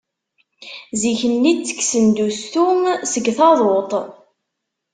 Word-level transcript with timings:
Zik-nni 1.01 1.53
ttekksen-d 1.55 2.17
ustu 2.27 2.65
seg 3.11 3.25
taḍuṭ. 3.37 3.91